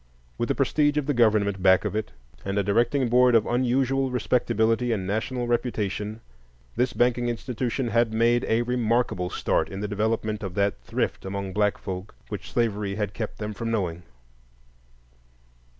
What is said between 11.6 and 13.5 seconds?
folk which slavery had kept